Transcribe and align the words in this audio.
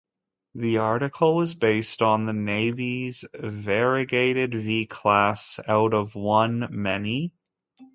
This 0.55 0.77
article 0.79 1.35
was 1.35 1.53
based 1.53 2.01
on 2.01 2.25
The 2.25 2.33
Navy's 2.33 3.23
Variegated 3.35 4.51
V-Class: 4.55 5.59
Out 5.67 5.93
of 5.93 6.15
One, 6.15 6.67
Many? 6.71 7.33